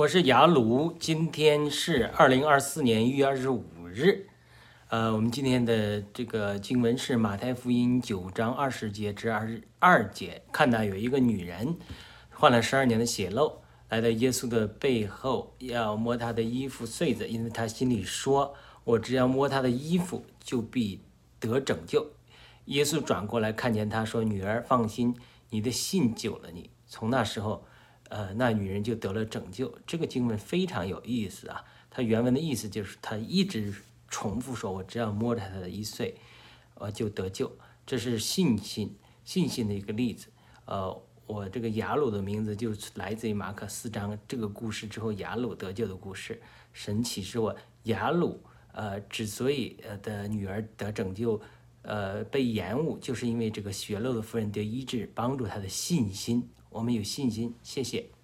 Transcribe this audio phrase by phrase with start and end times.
[0.00, 4.28] 我是雅鲁，今天是二零二四年一月二十五日。
[4.88, 10.40] 呃，我们今天的这个经文是马太福音九章二十节至二十二节。
[10.50, 11.76] 看到有一个女人
[12.30, 13.60] 患了十二年的血漏，
[13.90, 18.54] 来到耶稣的背后，要摸他的衣服穗子，因为他心里说
[18.84, 21.02] ：“我只要摸他的衣服，就必
[21.38, 22.12] 得拯救。”
[22.66, 25.14] 耶稣转过来看见他说：“女儿，放心，
[25.50, 27.66] 你的信救了你。”从那时候，
[28.10, 29.72] 呃，那女人就得了拯救。
[29.86, 31.64] 这个经文非常有意思啊！
[31.88, 33.72] 它原文的意思就是他一直
[34.08, 36.16] 重复说：“我只要摸着他的一岁，
[36.74, 37.50] 呃，就得救。”
[37.86, 38.94] 这是信心，
[39.24, 40.26] 信心的一个例子。
[40.64, 46.40] 呃，我这个雅鲁的名字就来自于马可四章这个故事之后，雅鲁得救的故事。
[46.72, 47.54] 神启示我，
[47.84, 48.40] 雅鲁
[48.72, 51.40] 呃之所以呃的女儿得拯救，
[51.82, 56.48] 呃被延误，就是因为这个血漏的夫人得医治，帮助她的信心。
[56.70, 58.19] 我们有信心，谢谢。